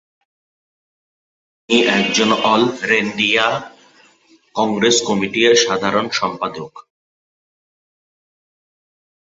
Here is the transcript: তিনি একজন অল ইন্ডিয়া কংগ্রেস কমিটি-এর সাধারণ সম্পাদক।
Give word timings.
তিনি 1.69 1.77
একজন 1.97 2.29
অল 2.51 2.63
ইন্ডিয়া 3.01 3.45
কংগ্রেস 4.55 4.97
কমিটি-এর 5.07 5.55
সাধারণ 5.65 6.05
সম্পাদক। 6.11 6.71